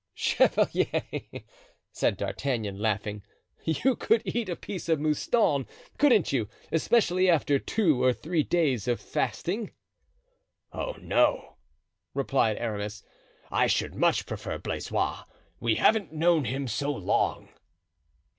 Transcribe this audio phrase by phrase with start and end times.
[0.15, 1.03] "Chevalier,"
[1.91, 3.21] said D'Artagnan, laughing,
[3.63, 5.67] "you could eat a piece of Mouston,
[5.99, 9.69] couldn't you, especially after two or three days of fasting?"
[10.73, 11.57] "Oh, no,"
[12.15, 13.03] replied Aramis,
[13.51, 15.21] "I should much prefer Blaisois;
[15.59, 17.49] we haven't known him so long."